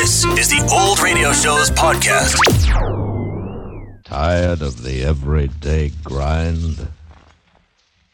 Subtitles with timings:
[0.00, 2.34] This is the Old Radio Show's podcast.
[4.02, 6.88] Tired of the everyday grind?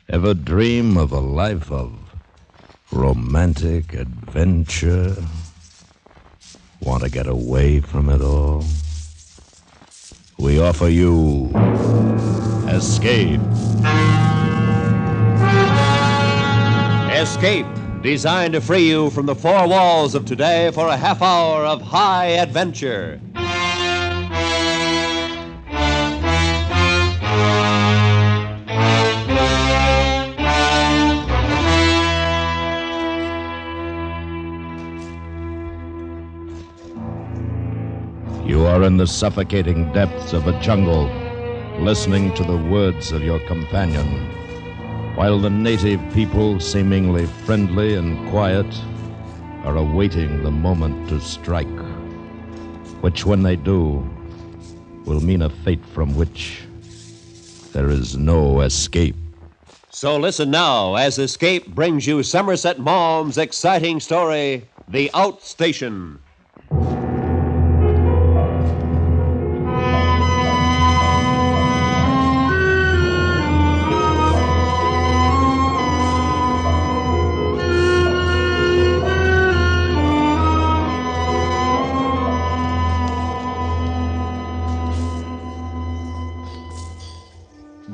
[0.09, 1.97] Ever dream of a life of
[2.91, 5.15] romantic adventure?
[6.81, 8.65] Want to get away from it all?
[10.41, 11.53] We offer you
[12.67, 13.41] Escape.
[17.13, 17.67] Escape,
[18.03, 21.83] designed to free you from the four walls of today for a half hour of
[21.83, 23.21] high adventure.
[38.47, 41.11] You are in the suffocating depths of a jungle,
[41.81, 44.31] listening to the words of your companion,
[45.17, 48.67] while the native people, seemingly friendly and quiet,
[49.65, 51.67] are awaiting the moment to strike,
[53.01, 54.07] which, when they do,
[55.07, 56.61] will mean a fate from which
[57.73, 59.17] there is no escape.
[59.89, 66.19] So listen now as Escape brings you Somerset Maugham's exciting story, The Outstation.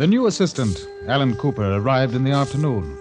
[0.03, 2.99] The new assistant, Alan Cooper, arrived in the afternoon.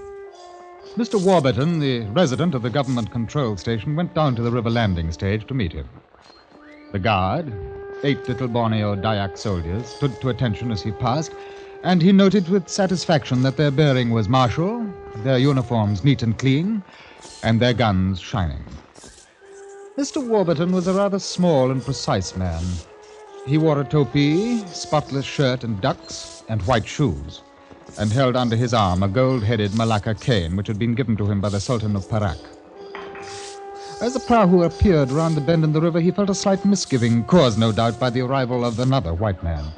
[0.96, 1.20] Mr.
[1.20, 5.48] Warburton, the resident of the government control station, went down to the river landing stage
[5.48, 5.90] to meet him.
[6.92, 7.52] The guard,
[8.04, 11.32] eight little Borneo Dayak soldiers, stood to attention as he passed,
[11.84, 14.86] and he noted with satisfaction that their bearing was martial,
[15.24, 16.84] their uniforms neat and clean,
[17.42, 18.64] and their guns shining.
[19.98, 20.24] Mr.
[20.24, 22.64] Warburton was a rather small and precise man.
[23.46, 27.42] He wore a topee, spotless shirt and ducks, and white shoes,
[27.98, 31.30] and held under his arm a gold headed Malacca cane which had been given to
[31.30, 32.38] him by the Sultan of Perak.
[34.00, 37.24] As the prahu appeared round the bend in the river, he felt a slight misgiving,
[37.24, 39.74] caused no doubt by the arrival of another white man.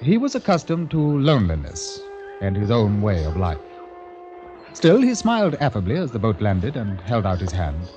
[0.00, 2.00] He was accustomed to loneliness
[2.40, 3.58] and his own way of life.
[4.72, 7.88] Still, he smiled affably as the boat landed and held out his hand.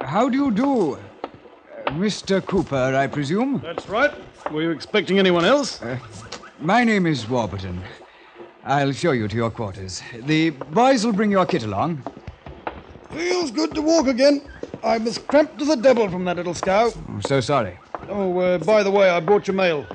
[0.00, 0.98] How do you do?
[1.90, 2.44] Mr.
[2.44, 3.60] Cooper, I presume?
[3.62, 4.12] That's right.
[4.52, 5.80] Were you expecting anyone else?
[5.82, 5.98] Uh,
[6.60, 7.82] my name is Warburton.
[8.64, 10.02] I'll show you to your quarters.
[10.14, 12.02] The boys will bring your kit along.
[13.10, 14.42] Feels good to walk again.
[14.82, 16.92] I was cramped as a devil from that little scow.
[17.08, 17.78] I'm so sorry.
[18.08, 19.86] Oh, uh, by the way, I brought your mail.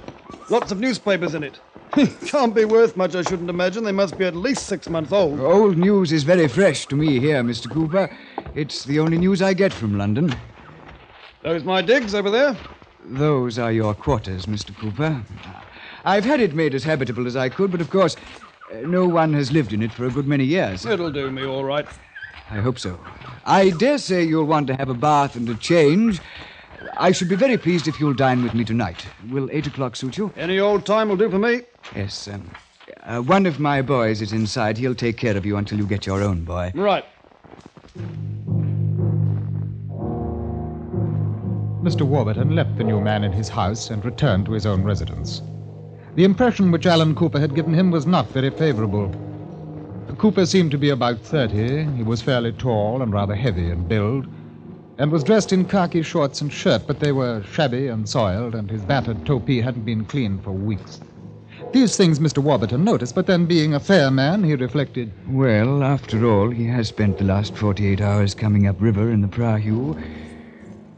[0.49, 1.59] Lots of newspapers in it.
[2.25, 3.83] Can't be worth much, I shouldn't imagine.
[3.83, 5.39] They must be at least six months old.
[5.39, 7.69] Old news is very fresh to me here, Mr.
[7.71, 8.09] Cooper.
[8.55, 10.35] It's the only news I get from London.
[11.43, 12.55] Those my digs over there?
[13.03, 14.75] Those are your quarters, Mr.
[14.77, 15.21] Cooper.
[16.05, 18.15] I've had it made as habitable as I could, but of course,
[18.71, 20.85] uh, no one has lived in it for a good many years.
[20.85, 21.85] It'll do me all right.
[22.49, 22.97] I hope so.
[23.45, 26.21] I dare say you'll want to have a bath and a change.
[26.95, 29.05] I should be very pleased if you'll dine with me tonight.
[29.29, 30.31] Will eight o'clock suit you?
[30.37, 31.61] Any old time will do for me.
[31.93, 32.49] Yes, um,
[33.03, 34.77] uh, one of my boys is inside.
[34.77, 36.71] He'll take care of you until you get your own boy.
[36.73, 37.05] Right.
[41.83, 42.03] Mr.
[42.03, 45.41] Warburton left the new man in his house and returned to his own residence.
[46.15, 49.11] The impression which Alan Cooper had given him was not very favorable.
[50.17, 51.83] Cooper seemed to be about 30.
[51.97, 54.27] He was fairly tall and rather heavy in build,
[54.97, 58.71] and was dressed in khaki shorts and shirt, but they were shabby and soiled, and
[58.71, 61.01] his battered topi hadn't been cleaned for weeks.
[61.73, 62.37] These things Mr.
[62.37, 66.87] Warburton noticed, but then, being a fair man, he reflected, Well, after all, he has
[66.87, 69.97] spent the last 48 hours coming up river in the Prahu.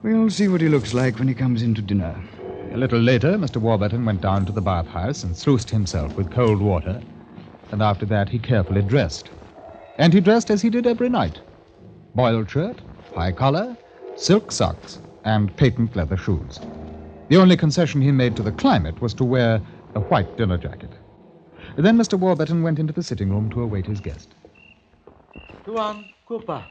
[0.05, 2.15] We'll see what he looks like when he comes in to dinner.
[2.71, 3.57] A little later, Mr.
[3.57, 7.01] Warburton went down to the bathhouse and sluiced himself with cold water,
[7.71, 9.31] and after that he carefully dressed.
[9.97, 11.39] And he dressed as he did every night
[12.13, 12.81] boiled shirt,
[13.15, 13.75] high collar,
[14.15, 16.59] silk socks, and patent leather shoes.
[17.29, 19.59] The only concession he made to the climate was to wear
[19.95, 20.91] a white dinner jacket.
[21.77, 22.19] Then Mr.
[22.19, 24.35] Warburton went into the sitting room to await his guest.
[25.65, 26.63] Tuan Cooper.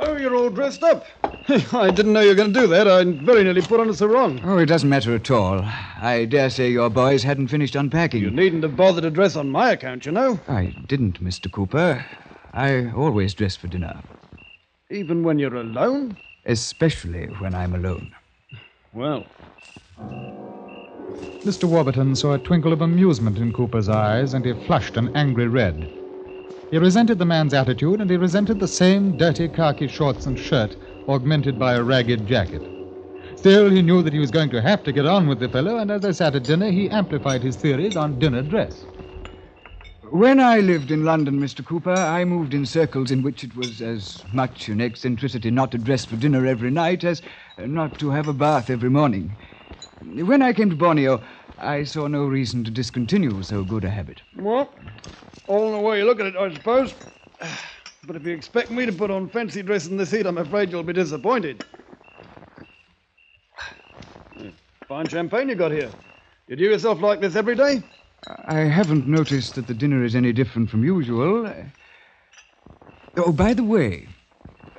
[0.00, 1.06] Oh, you're all dressed up.
[1.72, 2.86] I didn't know you were going to do that.
[2.88, 4.40] I very nearly put on a sarong.
[4.44, 5.60] Oh, it doesn't matter at all.
[5.64, 8.20] I dare say your boys hadn't finished unpacking.
[8.22, 10.38] You needn't have bothered to dress on my account, you know.
[10.48, 11.50] I didn't, Mr.
[11.50, 12.04] Cooper.
[12.52, 14.02] I always dress for dinner,
[14.90, 16.16] Even when you're alone?
[16.44, 18.12] especially when I'm alone.
[18.92, 19.24] Well,
[21.44, 21.64] Mr.
[21.64, 25.88] Warburton saw a twinkle of amusement in Cooper's eyes, and he flushed an angry red.
[26.72, 30.74] He resented the man's attitude, and he resented the same dirty khaki shorts and shirt
[31.06, 32.62] augmented by a ragged jacket.
[33.36, 35.76] Still, he knew that he was going to have to get on with the fellow,
[35.76, 38.86] and as they sat at dinner, he amplified his theories on dinner dress.
[40.10, 41.62] When I lived in London, Mr.
[41.62, 45.78] Cooper, I moved in circles in which it was as much an eccentricity not to
[45.78, 47.20] dress for dinner every night as
[47.58, 49.36] not to have a bath every morning.
[50.04, 51.22] When I came to Borneo,
[51.58, 54.22] I saw no reason to discontinue so good a habit.
[54.36, 54.72] Well,
[55.46, 56.94] all in the way you look at it, I suppose.
[58.04, 60.72] But if you expect me to put on fancy dress in this heat, I'm afraid
[60.72, 61.64] you'll be disappointed.
[64.88, 65.88] Fine champagne you got here.
[66.48, 67.80] You do yourself like this every day?
[68.46, 71.54] I haven't noticed that the dinner is any different from usual.
[73.16, 74.08] Oh, by the way,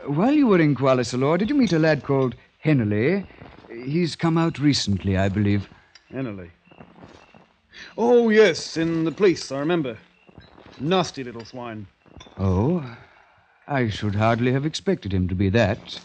[0.06, 3.26] while you were in Kuala Solor, did you meet a lad called Henley?
[3.84, 5.70] He's come out recently, I believe.
[6.12, 6.52] Henley.
[7.98, 9.98] Oh, yes, in the police, I remember.
[10.80, 11.88] Nasty little swine.
[12.38, 12.98] Oh,
[13.68, 16.00] I should hardly have expected him to be that.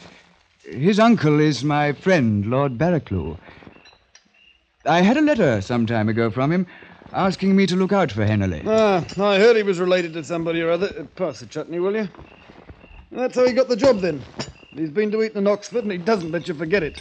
[0.64, 3.38] His uncle is my friend, Lord Barraclough.
[4.84, 6.66] I had a letter some time ago from him
[7.12, 8.62] asking me to look out for Henley.
[8.66, 10.92] Ah, I heard he was related to somebody or other.
[10.98, 12.08] Uh, pass the chutney, will you?
[13.10, 14.22] That's how he got the job, then.
[14.70, 17.00] He's been to Eton and Oxford, and he doesn't let you forget it.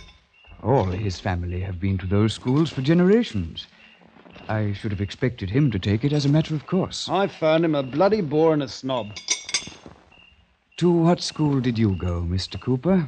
[0.63, 3.67] All his family have been to those schools for generations.
[4.49, 7.07] I should have expected him to take it as a matter of course.
[7.09, 9.11] I found him a bloody bore and a snob.
[10.77, 12.59] To what school did you go, Mr.
[12.59, 13.07] Cooper?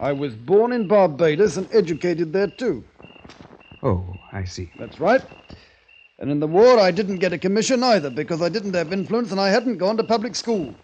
[0.00, 2.82] I was born in Barbados and educated there, too.
[3.82, 4.70] Oh, I see.
[4.78, 5.22] That's right.
[6.18, 9.30] And in the war, I didn't get a commission either because I didn't have influence
[9.30, 10.74] and I hadn't gone to public school.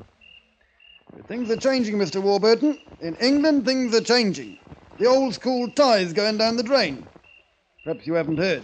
[1.14, 2.22] But things are changing, Mr.
[2.22, 2.78] Warburton.
[3.00, 4.58] In England, things are changing.
[4.98, 7.06] The old school tie's going down the drain.
[7.84, 8.62] Perhaps you haven't heard.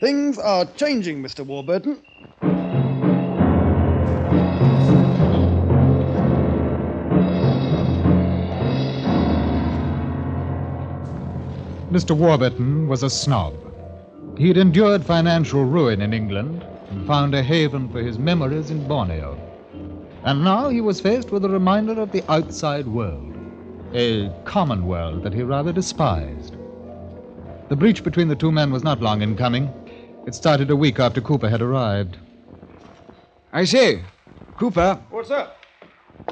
[0.00, 1.44] Things are changing, Mr.
[1.44, 1.98] Warburton.
[11.90, 12.16] Mr.
[12.16, 13.54] Warburton was a snob.
[14.38, 18.86] He had endured financial ruin in England and found a haven for his memories in
[18.86, 19.36] Borneo.
[20.24, 23.33] And now he was faced with a reminder of the outside world,
[23.94, 26.56] a common world that he rather despised.
[27.68, 29.72] The breach between the two men was not long in coming.
[30.26, 32.16] It started a week after Cooper had arrived.
[33.52, 34.02] I say,
[34.56, 35.58] Cooper, What's up?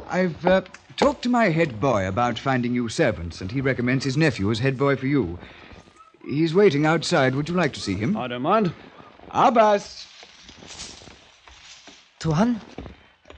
[0.09, 0.62] I've uh,
[0.97, 4.58] talked to my head boy about finding you servants, and he recommends his nephew as
[4.58, 5.38] head boy for you.
[6.25, 7.35] He's waiting outside.
[7.35, 8.17] Would you like to see him?
[8.17, 8.73] I don't mind.
[9.31, 10.06] Abbas,
[12.19, 12.61] Tuan?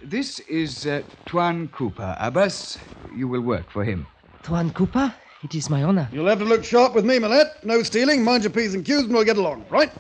[0.03, 2.17] this is uh, Tuan Cooper.
[2.19, 2.79] Abbas,
[3.17, 4.07] you will work for him.
[4.45, 5.13] Tuan Cooper?
[5.43, 6.09] It is my honor.
[6.13, 7.49] You'll have to look sharp with me, Millet.
[7.65, 9.91] No stealing, mind your P's and Q's, and we'll get along, right?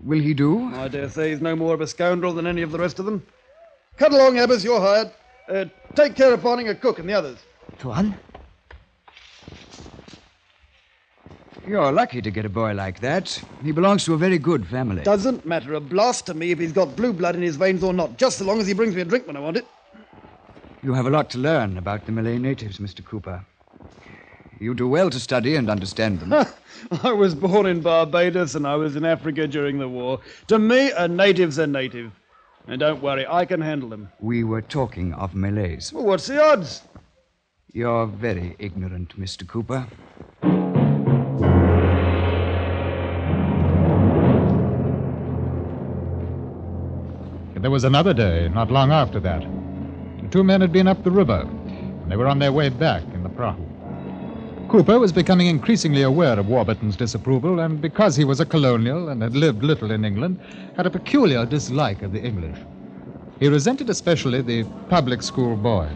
[0.00, 0.64] Will he do?
[0.74, 3.06] I dare say he's no more of a scoundrel than any of the rest of
[3.06, 3.24] them.
[3.96, 5.10] Cut along, Abbas, you're hired.
[5.48, 5.64] Uh,
[5.94, 7.38] take care of finding a cook and the others.
[7.78, 8.16] Tuan?
[11.66, 13.40] You're lucky to get a boy like that.
[13.62, 15.02] He belongs to a very good family.
[15.02, 17.92] Doesn't matter a blast to me if he's got blue blood in his veins or
[17.92, 19.66] not, just so long as he brings me a drink when I want it.
[20.84, 23.02] You have a lot to learn about the Malay natives, Mr.
[23.02, 23.42] Cooper.
[24.60, 26.46] You do well to study and understand them.
[27.02, 30.20] I was born in Barbados and I was in Africa during the war.
[30.48, 32.12] To me, a native's a native.
[32.68, 34.10] And don't worry, I can handle them.
[34.20, 35.90] we were talking of Malays.
[35.90, 36.82] Well, what's the odds?
[37.72, 39.48] You're very ignorant, Mr.
[39.48, 39.86] Cooper.
[47.58, 49.42] There was another day, not long after that.
[50.34, 53.04] The two men had been up the river, and they were on their way back
[53.14, 54.68] in the prahu.
[54.68, 59.22] Cooper was becoming increasingly aware of Warburton's disapproval, and because he was a colonial and
[59.22, 60.40] had lived little in England,
[60.76, 62.58] had a peculiar dislike of the English.
[63.38, 65.88] He resented especially the public school boy,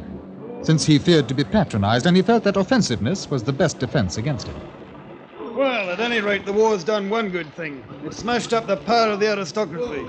[0.62, 4.18] since he feared to be patronized, and he felt that offensiveness was the best defense
[4.18, 4.54] against him.
[5.56, 7.82] Well, at any rate, the war's done one good thing.
[8.04, 10.06] It smashed up the power of the aristocracy.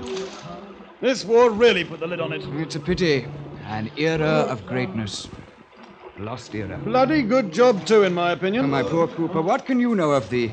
[1.00, 2.42] This war really put the lid on it.
[2.60, 3.26] It's a pity.
[3.70, 5.28] An era of greatness.
[6.18, 6.76] Lost era.
[6.84, 8.68] Bloody good job, too, in my opinion.
[8.68, 10.50] My poor Cooper, what can you know of the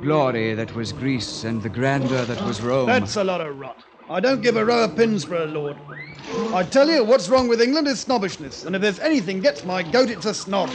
[0.00, 2.86] glory that was Greece and the grandeur that was Rome?
[2.86, 3.82] That's a lot of rot.
[4.08, 5.76] I don't give a row of pins for a lord.
[6.54, 9.82] I tell you, what's wrong with England is snobbishness, and if there's anything gets my
[9.82, 10.70] goat, it's a snob.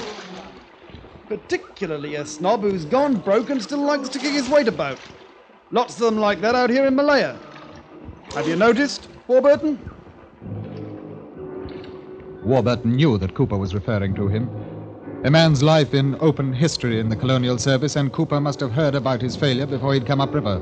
[1.29, 4.99] Particularly a snob who's gone broke and still likes to kick his weight about.
[5.71, 7.39] Lots of them like that out here in Malaya.
[8.35, 9.79] Have you noticed, Warburton?
[12.49, 14.49] Warburton knew that Cooper was referring to him.
[15.23, 18.95] A man's life in open history in the colonial service, and Cooper must have heard
[18.95, 20.59] about his failure before he'd come upriver.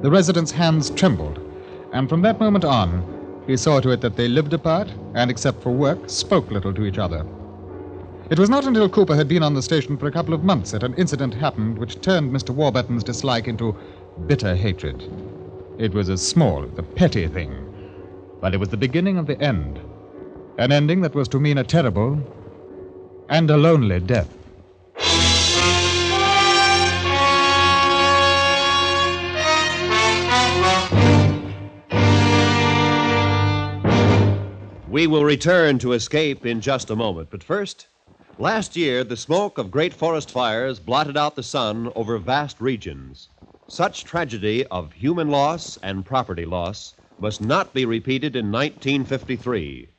[0.00, 1.40] The resident's hands trembled,
[1.92, 5.62] and from that moment on, he saw to it that they lived apart and, except
[5.62, 7.26] for work, spoke little to each other.
[8.30, 10.70] It was not until Cooper had been on the station for a couple of months
[10.70, 12.54] that an incident happened which turned Mr.
[12.54, 13.76] Warburton's dislike into
[14.26, 15.06] bitter hatred.
[15.76, 17.52] It was a small, a petty thing,
[18.40, 19.78] but it was the beginning of the end.
[20.58, 22.18] An ending that was to mean a terrible
[23.28, 24.28] and a lonely death.
[34.90, 37.86] We will return to escape in just a moment, but first,
[38.36, 43.28] last year the smoke of great forest fires blotted out the sun over vast regions.
[43.68, 49.90] Such tragedy of human loss and property loss must not be repeated in 1953.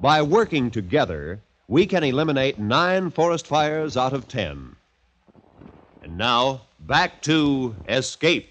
[0.00, 4.76] By working together, we can eliminate nine forest fires out of ten.
[6.02, 8.49] And now, back to Escape.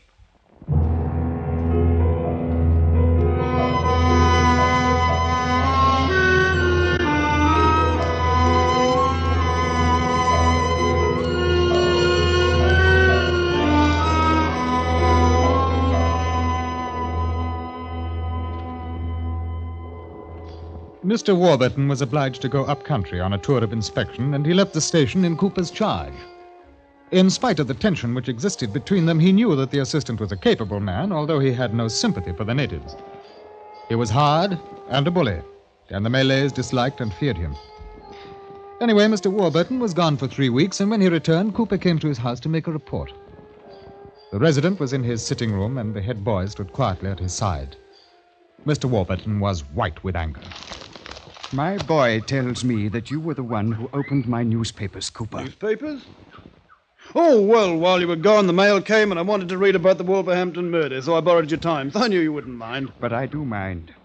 [21.09, 21.35] Mr.
[21.35, 24.73] Warburton was obliged to go up country on a tour of inspection, and he left
[24.73, 26.13] the station in Cooper's charge.
[27.09, 30.31] In spite of the tension which existed between them, he knew that the assistant was
[30.31, 32.95] a capable man, although he had no sympathy for the natives.
[33.87, 35.41] He was hard and a bully,
[35.89, 37.55] and the Malays disliked and feared him.
[38.79, 39.31] Anyway, Mr.
[39.31, 42.39] Warburton was gone for three weeks, and when he returned, Cooper came to his house
[42.41, 43.11] to make a report.
[44.31, 47.33] The resident was in his sitting room, and the head boy stood quietly at his
[47.33, 47.77] side.
[48.63, 48.85] Mr.
[48.85, 50.43] Warburton was white with anger.
[51.51, 55.41] My boy tells me that you were the one who opened my newspapers, Cooper.
[55.43, 56.05] Newspapers?
[57.15, 59.97] Oh, well, while you were gone, the mail came and I wanted to read about
[59.97, 61.95] the Wolverhampton murder, so I borrowed your Times.
[61.95, 62.91] I knew you wouldn't mind.
[62.99, 63.95] But I do mind.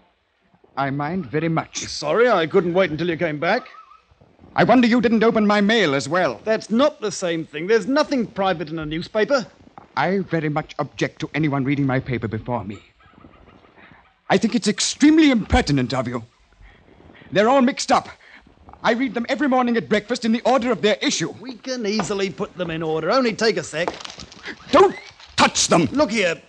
[0.75, 1.85] I mind very much.
[1.85, 3.67] Sorry, I couldn't wait until you came back.
[4.55, 6.41] I wonder you didn't open my mail as well.
[6.45, 7.67] That's not the same thing.
[7.67, 9.45] There's nothing private in a newspaper.
[9.95, 12.79] I very much object to anyone reading my paper before me.
[14.31, 16.23] I think it's extremely impertinent of you.
[17.35, 18.07] They're all mixed up.
[18.81, 21.31] I read them every morning at breakfast in the order of their issue.
[21.41, 23.11] We can easily put them in order.
[23.11, 23.89] Only take a sec.
[24.71, 24.95] Don't
[25.35, 25.89] touch them!
[25.91, 26.41] Look here.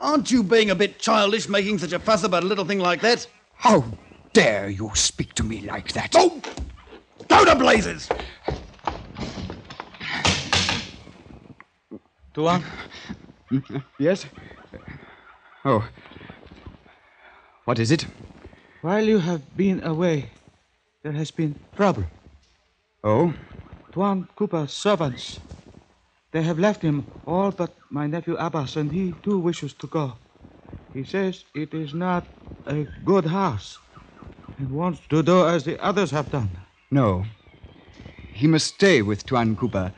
[0.00, 3.02] Aren't you being a bit childish making such a fuss about a little thing like
[3.02, 3.26] that?
[3.54, 3.84] How
[4.32, 6.14] dare you speak to me like that?
[6.16, 6.40] Oh!
[7.28, 8.08] Go to blazes!
[12.32, 12.64] Tuan,
[13.50, 13.58] hmm?
[13.98, 14.24] Yes?
[15.66, 15.86] Oh.
[17.66, 18.06] What is it?
[18.82, 20.28] While you have been away,
[21.02, 22.04] there has been trouble.
[23.02, 23.32] Oh?
[23.92, 25.38] Tuan Cooper's servants.
[26.32, 30.14] They have left him all but my nephew Abbas, and he too wishes to go.
[30.92, 32.26] He says it is not
[32.66, 33.78] a good house
[34.58, 36.50] and wants to do as the others have done.
[36.90, 37.24] No.
[38.34, 39.92] He must stay with Tuan Cooper.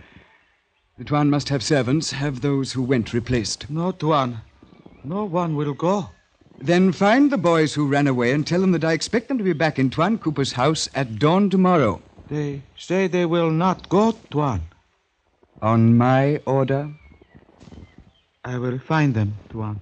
[0.99, 3.71] The Tuan must have servants, have those who went replaced.
[3.71, 4.43] No, Tuan.
[5.03, 6.14] No one will go.
[6.65, 9.45] Then find the boys who ran away and tell them that I expect them to
[9.45, 12.01] be back in Tuan Cooper's house at dawn tomorrow.
[12.31, 14.63] They say they will not go, Tuan.
[15.61, 16.89] On my order?
[18.43, 19.79] I will find them, Tuan.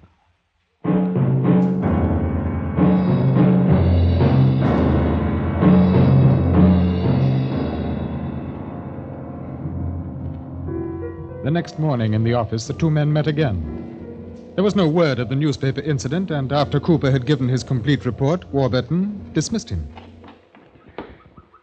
[11.45, 13.82] The next morning in the office, the two men met again.
[14.55, 18.05] There was no word of the newspaper incident, and after Cooper had given his complete
[18.05, 19.89] report, Warburton dismissed him.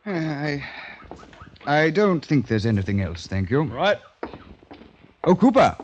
[0.05, 0.63] Uh, I.
[1.67, 3.61] I don't think there's anything else, thank you.
[3.63, 3.99] Right.
[5.23, 5.77] Oh, Cooper.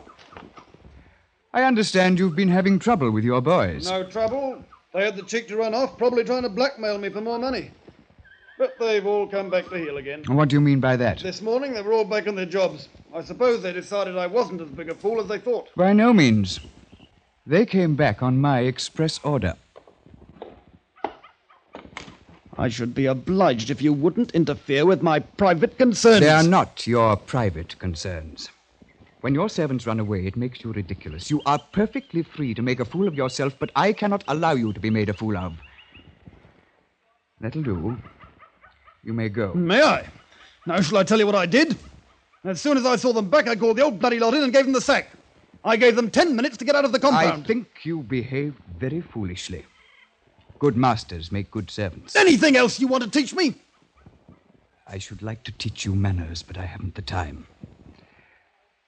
[1.52, 3.88] I understand you've been having trouble with your boys.
[3.88, 4.64] No trouble.
[4.92, 7.70] They had the cheek to run off, probably trying to blackmail me for more money.
[8.58, 10.24] But they've all come back to heel again.
[10.26, 11.20] And what do you mean by that?
[11.20, 12.88] This morning they were all back on their jobs.
[13.14, 15.68] I suppose they decided I wasn't as big a fool as they thought.
[15.76, 16.58] By no means.
[17.46, 19.54] They came back on my express order.
[22.58, 26.20] I should be obliged if you wouldn't interfere with my private concerns.
[26.20, 28.48] They are not your private concerns.
[29.20, 31.30] When your servants run away, it makes you ridiculous.
[31.30, 34.72] You are perfectly free to make a fool of yourself, but I cannot allow you
[34.72, 35.56] to be made a fool of.
[37.40, 37.96] That'll do.
[39.04, 39.54] You may go.
[39.54, 40.06] May I?
[40.66, 41.76] Now, shall I tell you what I did?
[42.42, 44.52] As soon as I saw them back, I called the old bloody lot in and
[44.52, 45.10] gave them the sack.
[45.66, 47.42] I gave them ten minutes to get out of the compound.
[47.42, 49.66] I think you behaved very foolishly.
[50.60, 52.14] Good masters make good servants.
[52.14, 53.56] Anything else you want to teach me?
[54.86, 57.48] I should like to teach you manners, but I haven't the time.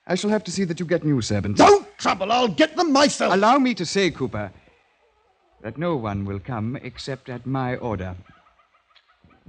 [0.06, 1.58] I shall have to see that you get new servants.
[1.58, 2.30] Don't trouble.
[2.30, 3.34] I'll get them myself.
[3.34, 4.52] Allow me to say, Cooper,
[5.62, 8.14] that no one will come except at my order.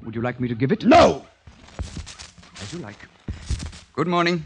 [0.04, 0.84] Would you like me to give it?
[0.84, 1.26] No!
[2.60, 2.98] As you like.
[3.94, 4.44] Good morning.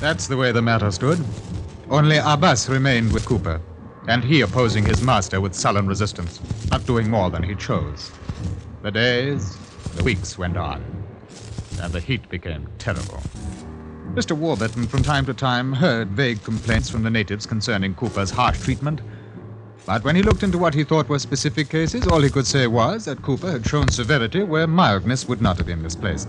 [0.00, 1.22] That's the way the matter stood.
[1.90, 3.60] Only Abbas remained with Cooper,
[4.08, 6.40] and he opposing his master with sullen resistance,
[6.70, 8.10] not doing more than he chose.
[8.80, 9.58] The days,
[9.96, 10.82] the weeks went on,
[11.82, 13.20] and the heat became terrible.
[14.14, 14.32] Mr.
[14.32, 19.02] Warburton from time to time heard vague complaints from the natives concerning Cooper's harsh treatment.
[19.84, 22.66] But when he looked into what he thought were specific cases, all he could say
[22.66, 26.28] was that Cooper had shown severity where mildness would not have been misplaced.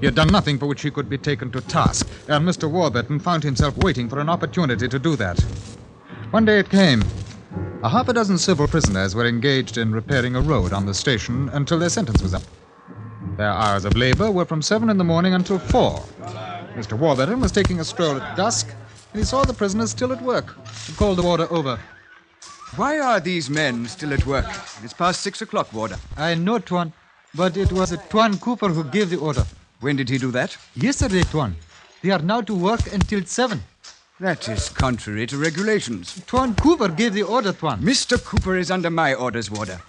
[0.00, 2.70] He had done nothing for which he could be taken to task, and Mr.
[2.70, 5.40] Warburton found himself waiting for an opportunity to do that.
[6.30, 7.02] One day it came.
[7.82, 11.48] A half a dozen civil prisoners were engaged in repairing a road on the station
[11.50, 12.42] until their sentence was up.
[13.36, 16.00] Their hours of labor were from seven in the morning until four.
[16.74, 16.98] Mr.
[16.98, 18.68] Warburton was taking a stroll at dusk,
[19.12, 20.56] and he saw the prisoners still at work.
[20.86, 21.78] He called the warder over.
[22.76, 24.46] Why are these men still at work?
[24.82, 25.96] It's past six o'clock, Warder.
[26.16, 26.92] I know, Tuan,
[27.34, 29.46] but it was Tuan Cooper who gave the order.
[29.86, 30.56] When did he do that?
[30.74, 31.54] Yesterday, Tuan.
[32.02, 33.62] They are now to work until seven.
[34.18, 36.20] That is contrary to regulations.
[36.26, 37.80] Tuan Cooper gave the order, Tuan.
[37.82, 38.20] Mr.
[38.20, 39.80] Cooper is under my orders, Warder.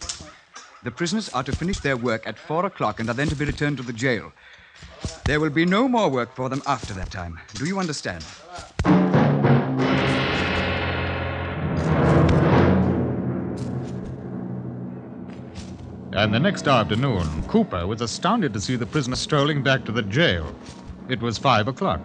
[0.84, 3.46] The prisoners are to finish their work at four o'clock and are then to be
[3.46, 4.32] returned to the jail.
[5.26, 7.40] There will be no more work for them after that time.
[7.56, 8.24] Do you understand?
[16.18, 20.02] And the next afternoon, Cooper was astounded to see the prisoner strolling back to the
[20.02, 20.52] jail.
[21.10, 22.02] It was five o'clock.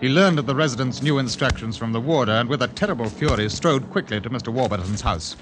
[0.00, 3.48] He learned of the resident's new instructions from the warder and, with a terrible fury,
[3.48, 4.52] strode quickly to Mr.
[4.52, 5.36] Warburton's house.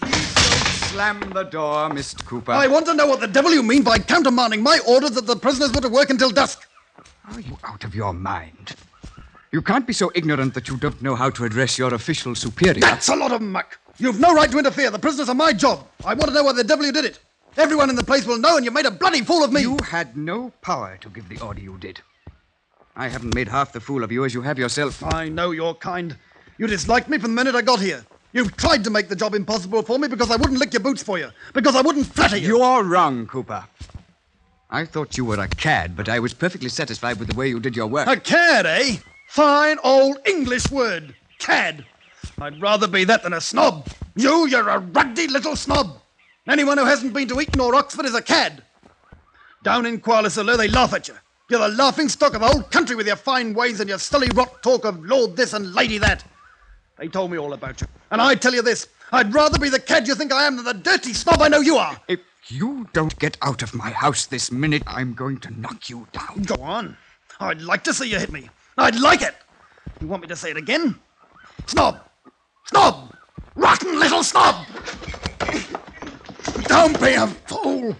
[0.00, 2.24] Please don't slam the door, Mr.
[2.24, 2.50] Cooper.
[2.50, 5.36] I want to know what the devil you mean by countermanding my order that the
[5.36, 6.68] prisoners were to work until dusk.
[7.32, 8.74] Are you out of your mind?
[9.52, 12.80] You can't be so ignorant that you don't know how to address your official superior.
[12.80, 13.78] That's a lot of muck.
[13.98, 14.90] You've no right to interfere.
[14.90, 15.86] The prisoners are my job.
[16.04, 17.18] I want to know why the devil you did it.
[17.56, 19.62] Everyone in the place will know, and you made a bloody fool of me.
[19.62, 22.00] You had no power to give the order you did.
[22.94, 25.02] I haven't made half the fool of you as you have yourself.
[25.02, 26.16] I know your kind.
[26.58, 28.04] You disliked me from the minute I got here.
[28.32, 31.02] You've tried to make the job impossible for me because I wouldn't lick your boots
[31.02, 32.58] for you, because I wouldn't flatter you.
[32.58, 33.64] You're wrong, Cooper.
[34.68, 37.60] I thought you were a cad, but I was perfectly satisfied with the way you
[37.60, 38.08] did your work.
[38.08, 38.96] A cad, eh?
[39.26, 41.14] Fine old English word.
[41.38, 41.84] Cad.
[42.40, 43.88] I'd rather be that than a snob.
[44.14, 46.00] You, you're a ruddy little snob.
[46.48, 48.62] Anyone who hasn't been to Eton or Oxford is a cad.
[49.62, 51.14] Down in Kuala they laugh at you.
[51.50, 54.28] You're the laughing stock of the whole country with your fine ways and your silly
[54.34, 56.24] rot talk of Lord this and Lady that.
[56.98, 57.86] They told me all about you.
[58.10, 60.64] And I tell you this I'd rather be the cad you think I am than
[60.64, 62.00] the dirty snob I know you are.
[62.08, 66.06] If you don't get out of my house this minute, I'm going to knock you
[66.12, 66.42] down.
[66.42, 66.96] Go on.
[67.38, 68.48] I'd like to see you hit me.
[68.78, 69.34] I'd like it.
[70.00, 70.96] You want me to say it again?
[71.66, 72.00] Snob!
[72.66, 73.14] Snob!
[73.54, 74.66] Rotten little snob!
[76.64, 77.96] Don't be a fool.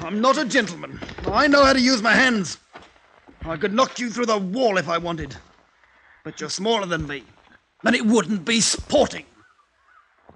[0.00, 0.98] I'm not a gentleman.
[1.26, 2.58] I know how to use my hands.
[3.44, 5.36] I could knock you through the wall if I wanted.
[6.24, 7.22] But you're smaller than me,
[7.84, 9.26] and it wouldn't be sporting.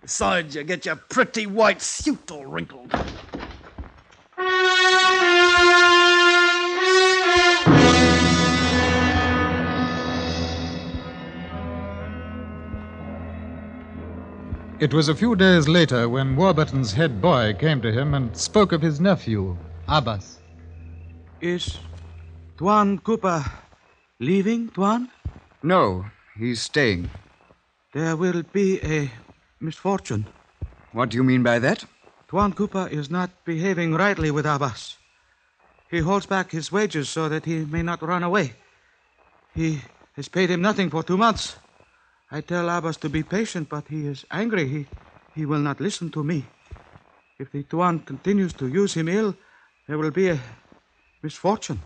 [0.00, 2.92] Besides, you get your pretty white suit all wrinkled.
[14.80, 18.70] It was a few days later when Warburton's head boy came to him and spoke
[18.70, 19.56] of his nephew,
[19.88, 20.38] Abbas.
[21.40, 21.78] Is
[22.56, 23.44] Tuan Cooper
[24.20, 25.10] leaving, Tuan?
[25.64, 26.04] No,
[26.38, 27.10] he's staying.
[27.92, 29.10] There will be a
[29.58, 30.26] misfortune.
[30.92, 31.84] What do you mean by that?
[32.28, 34.96] Tuan Cooper is not behaving rightly with Abbas.
[35.90, 38.52] He holds back his wages so that he may not run away.
[39.56, 39.80] He
[40.14, 41.56] has paid him nothing for two months.
[42.30, 44.68] I tell Abbas to be patient, but he is angry.
[44.68, 44.86] He,
[45.34, 46.44] he will not listen to me.
[47.38, 49.34] If the Tuan continues to use him ill,
[49.86, 50.40] there will be a
[51.22, 51.80] misfortune.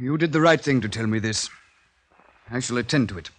[0.00, 1.50] You did the right thing to tell me this.
[2.50, 3.30] I shall attend to it.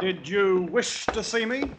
[0.00, 1.74] Did you wish to see me?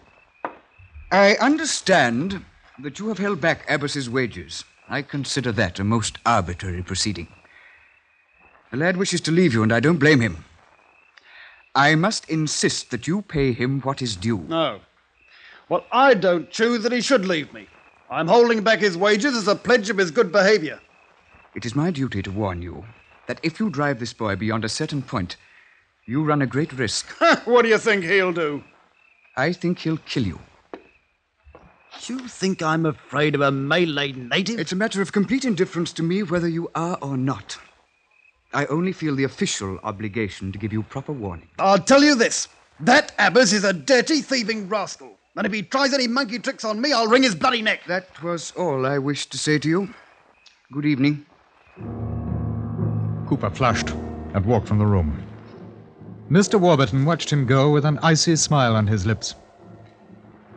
[1.13, 2.43] I understand
[2.80, 4.63] that you have held back Abbas's wages.
[4.89, 7.28] I consider that a most arbitrary proceeding.
[8.71, 10.43] The lad wishes to leave you, and I don't blame him.
[11.76, 14.39] I must insist that you pay him what is due.
[14.39, 14.80] No.
[15.69, 17.67] Well, I don't choose that he should leave me.
[18.10, 20.80] I'm holding back his wages as a pledge of his good behavior.
[21.54, 22.86] It is my duty to warn you
[23.28, 25.38] that if you drive this boy beyond a certain point,
[26.08, 27.08] you run a great risk.
[27.45, 28.63] what do you think he'll do?
[29.38, 30.39] I think he'll kill you.
[32.01, 34.60] You think I'm afraid of a Malay native?
[34.60, 37.58] It's a matter of complete indifference to me whether you are or not.
[38.53, 41.49] I only feel the official obligation to give you proper warning.
[41.60, 42.47] I'll tell you this.
[42.79, 45.17] That Abbas is a dirty, thieving rascal.
[45.36, 47.86] And if he tries any monkey tricks on me, I'll wring his bloody neck.
[47.88, 49.93] That was all I wished to say to you.
[50.71, 51.25] Good evening.
[53.27, 53.91] Cooper flushed
[54.34, 55.23] and walked from the room.
[56.29, 56.60] Mr.
[56.60, 59.36] Warburton watched him go with an icy smile on his lips.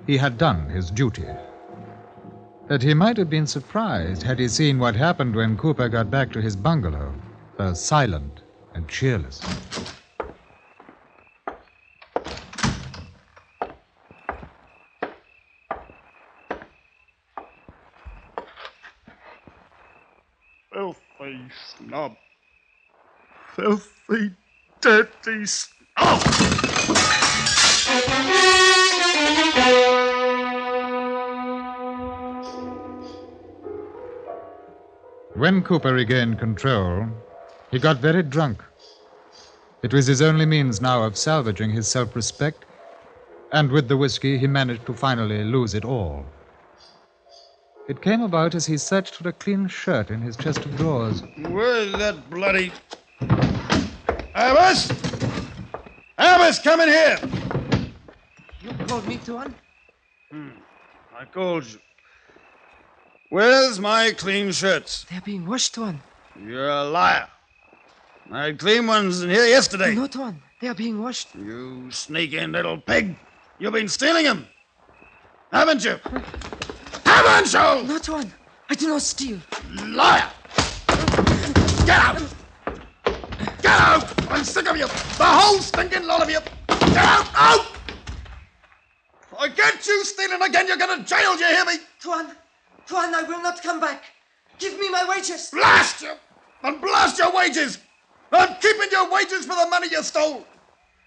[0.06, 1.26] He had done his duty.
[2.68, 6.30] But he might have been surprised had he seen what happened when Cooper got back
[6.32, 7.12] to his bungalow,
[7.56, 8.42] though silent
[8.74, 9.40] and cheerless.
[20.72, 22.16] Filthy snob.
[23.56, 24.32] Filthy,
[24.80, 26.20] dirty snob!
[35.36, 37.08] When Cooper regained control,
[37.70, 38.64] he got very drunk.
[39.82, 42.64] It was his only means now of salvaging his self respect,
[43.52, 46.24] and with the whiskey, he managed to finally lose it all.
[47.86, 51.22] It came about as he searched for a clean shirt in his chest of drawers.
[51.48, 52.72] Where's that bloody.
[54.34, 54.90] Abbas!
[56.18, 57.55] Abbas, come in here!
[58.86, 59.54] Called me, Tuan?
[60.30, 60.50] Hmm.
[61.18, 61.80] I called you.
[63.30, 65.04] Where's my clean shirts?
[65.10, 66.00] They're being washed, Tuan.
[66.40, 67.26] You're a liar.
[68.30, 69.94] Had clean ones in here yesterday.
[69.94, 70.40] No, Tuan.
[70.60, 71.34] They are being washed.
[71.34, 73.16] You sneaking little pig.
[73.58, 74.46] You've been stealing them.
[75.52, 75.98] Haven't you?
[77.04, 77.88] Haven't you?
[77.88, 78.32] Not one.
[78.70, 79.38] I do not steal.
[79.84, 80.28] Liar!
[81.86, 82.22] Get out!
[83.62, 84.30] Get out!
[84.30, 84.86] I'm sick of you!
[84.86, 86.40] The whole stinking lot of you!
[86.68, 87.26] Get out!
[87.34, 87.75] Out!
[89.36, 91.74] If I get you stealing again, you're going to jail, do you hear me?
[92.00, 92.32] Tuan,
[92.86, 94.02] Tuan, I will not come back.
[94.58, 95.50] Give me my wages.
[95.52, 96.12] Blast you!
[96.62, 97.78] And blast your wages!
[98.32, 100.46] I'm keeping your wages for the money you stole!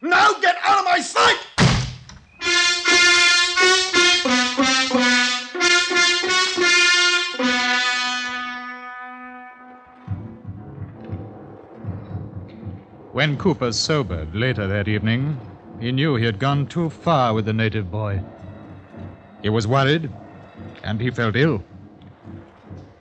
[0.04, 1.39] Now get out of my sight!
[13.12, 15.39] When Cooper sobered later that evening,
[15.80, 18.22] he knew he had gone too far with the native boy.
[19.42, 20.10] He was worried,
[20.84, 21.63] and he felt ill.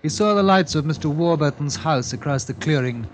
[0.03, 1.07] He saw the lights of Mr.
[1.07, 3.07] Warburton's house across the clearing,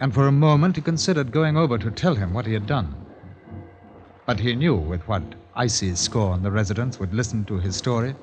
[0.00, 2.94] and for a moment he considered going over to tell him what he had done.
[4.24, 5.22] But he knew with what
[5.54, 8.14] icy scorn the residents would listen to his story.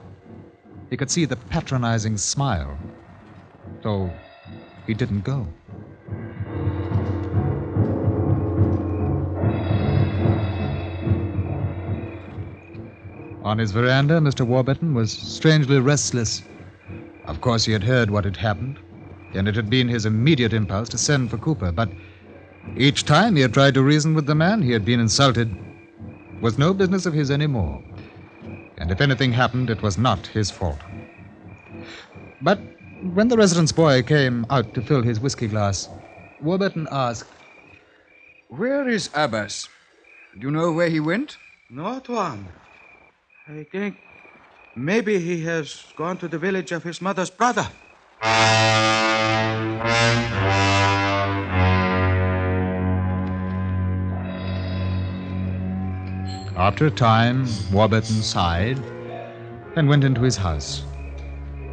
[0.89, 2.77] He could see the patronizing smile.
[3.83, 4.10] So
[4.86, 5.45] he didn't go.
[13.47, 14.45] On his veranda, Mr.
[14.45, 16.43] Warburton was strangely restless.
[17.23, 18.77] Of course, he had heard what had happened,
[19.33, 21.89] and it had been his immediate impulse to send for Cooper, but
[22.75, 26.41] each time he had tried to reason with the man he had been insulted it
[26.41, 27.81] was no business of his anymore.
[28.79, 30.81] And if anything happened, it was not his fault.
[32.41, 32.60] But
[33.15, 35.88] when the residence boy came out to fill his whiskey glass,
[36.41, 37.31] Warburton asked,
[38.49, 39.69] Where is Abbas?
[40.38, 41.38] Do you know where he went?
[41.69, 42.49] No, Tuan.
[43.49, 43.95] I think
[44.75, 47.65] maybe he has gone to the village of his mother's brother.
[56.57, 58.79] After a time, Warburton sighed
[59.77, 60.83] and went into his house.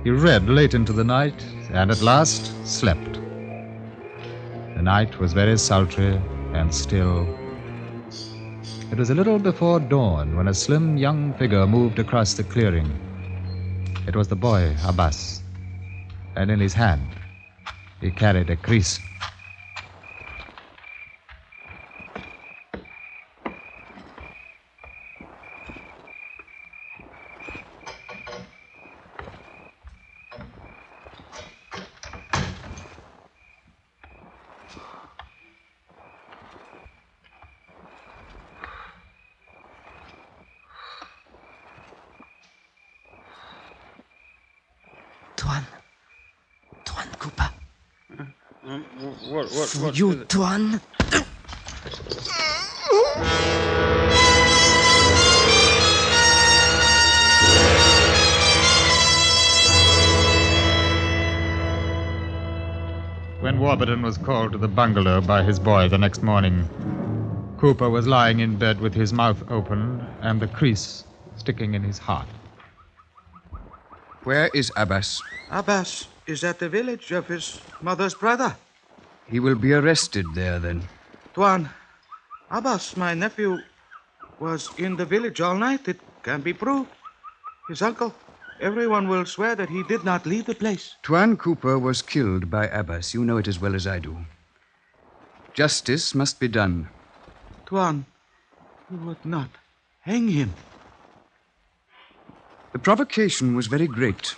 [0.05, 3.15] He read late into the night and at last slept.
[4.77, 6.21] The night was very sultry
[6.53, 7.27] and still.
[8.95, 12.87] It was a little before dawn when a slim young figure moved across the clearing.
[14.07, 15.43] It was the boy, Abbas,
[16.37, 17.03] and in his hand
[18.01, 19.01] he carried a kris.
[45.37, 45.67] Tuan.
[46.85, 47.51] Tuan Cooper.
[49.85, 50.81] What, what, For you, Tuan.
[63.41, 66.67] When Warburton was called to the bungalow by his boy the next morning,
[67.59, 71.05] Cooper was lying in bed with his mouth open and the kris
[71.37, 72.29] sticking in his heart.
[74.23, 75.21] Where is Abbas?
[75.51, 78.57] Abbas is at the village of his mother's brother.
[79.27, 80.83] He will be arrested there then.
[81.35, 81.69] Tuan,
[82.51, 83.59] Abbas, my nephew,
[84.39, 85.89] was in the village all night.
[85.89, 86.91] It can be proved.
[87.69, 88.15] His uncle,
[88.61, 90.95] everyone will swear that he did not leave the place.
[91.03, 93.15] Tuan Cooper was killed by Abbas.
[93.15, 94.19] You know it as well as I do.
[95.55, 96.89] Justice must be done.
[97.67, 98.05] Tuan,
[98.91, 99.49] you would not
[100.01, 100.53] hang him.
[102.73, 104.35] The provocation was very great.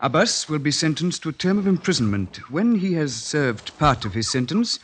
[0.00, 2.36] Abbas will be sentenced to a term of imprisonment.
[2.50, 4.78] When he has served part of his sentence,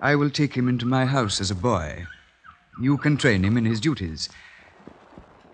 [0.00, 2.06] I will take him into my house as a boy.
[2.80, 4.28] You can train him in his duties.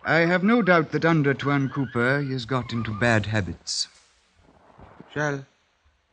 [0.04, 3.88] I have no doubt that under Tuan Cooper he has got into bad habits.
[5.14, 5.46] Shall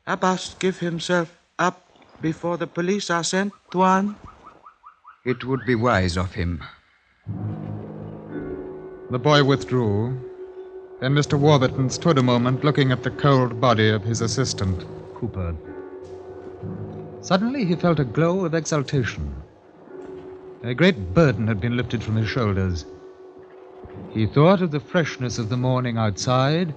[0.08, 1.86] Abbas give himself up
[2.22, 4.16] before the police are sent, Tuan?
[5.26, 6.64] It would be wise of him.
[9.10, 10.25] The boy withdrew.
[11.02, 11.38] Then Mr.
[11.38, 15.56] Warburton stood a moment looking at the cold body of his assistant, Cooper.
[17.22, 19.36] Suddenly he felt a glow of exultation.
[20.64, 22.86] A great burden had been lifted from his shoulders.
[24.10, 26.74] He thought of the freshness of the morning outside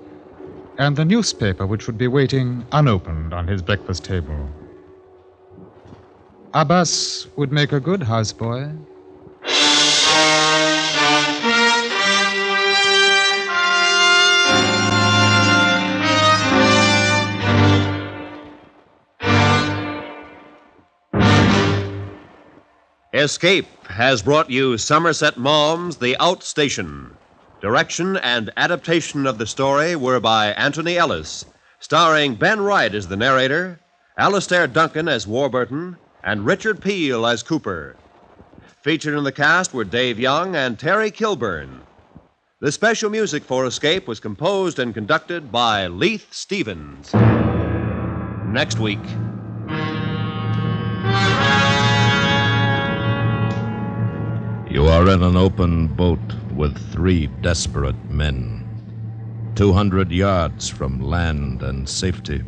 [0.79, 4.49] and the newspaper which would be waiting unopened on his breakfast table.
[6.55, 8.75] Abbas would make a good houseboy.
[23.19, 27.11] Escape has brought you Somerset Maugham's The Outstation.
[27.61, 31.45] Direction and adaptation of the story were by Anthony Ellis,
[31.81, 33.81] starring Ben Wright as the narrator,
[34.17, 37.97] Alastair Duncan as Warburton, and Richard Peel as Cooper.
[38.83, 41.81] Featured in the cast were Dave Young and Terry Kilburn.
[42.61, 47.13] The special music for Escape was composed and conducted by Leith Stevens.
[48.53, 49.01] Next week.
[54.71, 56.21] You are in an open boat
[56.55, 58.69] with three desperate men,
[59.55, 62.43] 200 yards from land and safety.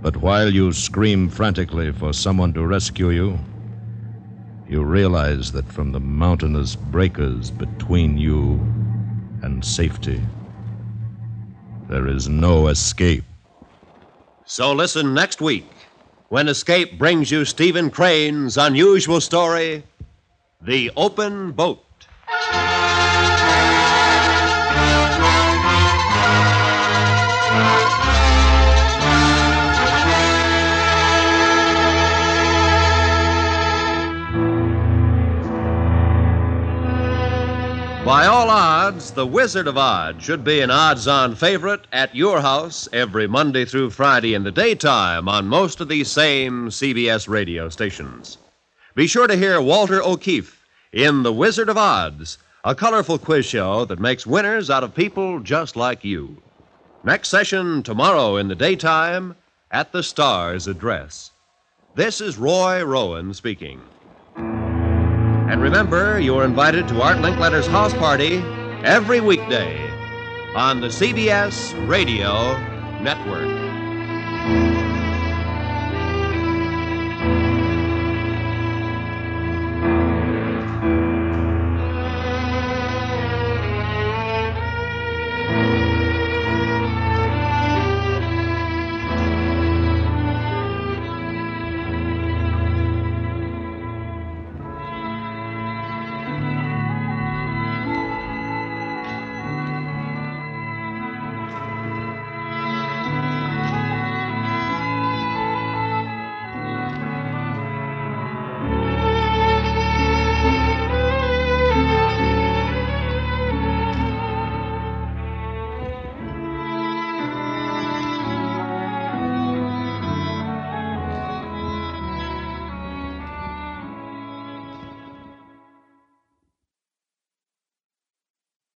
[0.00, 3.38] But while you scream frantically for someone to rescue you,
[4.68, 8.60] you realize that from the mountainous breakers between you
[9.42, 10.20] and safety,
[11.88, 13.24] there is no escape.
[14.44, 15.66] So listen next week
[16.32, 19.84] when Escape brings you Stephen Crane's unusual story,
[20.64, 21.84] The Open Boat.
[38.04, 42.40] By all odds, the Wizard of Odds should be an odds on favorite at your
[42.40, 47.68] house every Monday through Friday in the daytime on most of these same CBS radio
[47.68, 48.38] stations.
[48.94, 53.86] Be sure to hear Walter O'Keefe in The Wizard of Odds, a colorful quiz show
[53.86, 56.42] that makes winners out of people just like you.
[57.02, 59.34] Next session tomorrow in the daytime
[59.70, 61.30] at the Star's address.
[61.94, 63.80] This is Roy Rowan speaking.
[64.36, 68.42] And remember, you're invited to Art Linkletter's house party
[68.84, 69.88] every weekday
[70.54, 72.58] on the CBS Radio
[73.00, 73.48] Network.